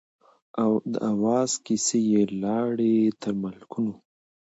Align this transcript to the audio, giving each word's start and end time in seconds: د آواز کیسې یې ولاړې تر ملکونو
د 0.91 0.93
آواز 1.11 1.51
کیسې 1.65 1.99
یې 2.11 2.21
ولاړې 2.31 2.97
تر 3.21 3.31
ملکونو 3.41 3.93